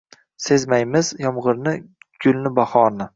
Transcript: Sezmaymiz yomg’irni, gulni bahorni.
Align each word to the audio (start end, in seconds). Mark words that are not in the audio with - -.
Sezmaymiz 0.45 1.11
yomg’irni, 1.25 1.75
gulni 2.27 2.53
bahorni. 2.61 3.09